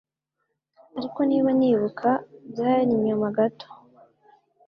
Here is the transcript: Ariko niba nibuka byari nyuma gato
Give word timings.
Ariko 0.97 1.19
niba 1.29 1.49
nibuka 1.57 2.09
byari 2.51 2.91
nyuma 3.05 3.27
gato 3.37 3.67